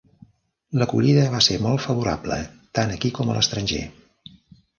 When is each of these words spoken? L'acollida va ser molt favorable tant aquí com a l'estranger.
L'acollida 0.81 1.25
va 1.33 1.41
ser 1.47 1.57
molt 1.65 1.83
favorable 1.83 2.39
tant 2.79 2.95
aquí 2.97 3.13
com 3.19 3.31
a 3.31 3.37
l'estranger. 3.39 3.85